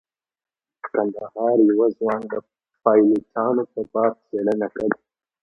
[0.85, 2.33] کندهار یوه ځوان د
[2.83, 4.89] پایلوچانو په باب څیړنه کړې.